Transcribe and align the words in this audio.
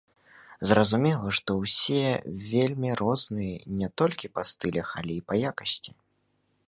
Зразумела, 0.69 1.27
што 1.39 1.57
ўсе 1.63 2.05
вельмі 2.53 2.89
розныя 3.03 3.57
не 3.83 3.87
толькі 4.03 4.33
па 4.39 4.47
стылях, 4.53 4.87
але 5.03 5.13
і 5.21 5.27
па 5.29 5.33
якасці. 5.51 5.91